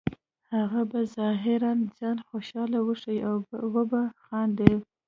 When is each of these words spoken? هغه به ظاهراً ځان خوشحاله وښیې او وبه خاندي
هغه 0.57 0.81
به 0.91 0.99
ظاهراً 1.17 1.71
ځان 1.99 2.17
خوشحاله 2.29 2.79
وښیې 2.87 3.19
او 3.29 3.35
وبه 3.73 4.01
خاندي 4.23 4.73